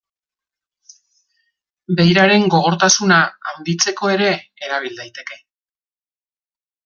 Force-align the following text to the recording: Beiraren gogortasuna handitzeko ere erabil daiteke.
Beiraren 1.99 2.47
gogortasuna 2.55 3.19
handitzeko 3.51 4.11
ere 4.15 4.31
erabil 4.69 4.99
daiteke. 5.03 5.37